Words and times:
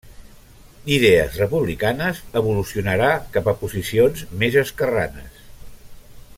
D'idees 0.85 1.35
republicanes 1.41 2.23
evolucionarà 2.41 3.11
cap 3.37 3.53
a 3.53 3.55
posicions 3.63 4.27
més 4.45 4.61
esquerranes. 4.67 5.41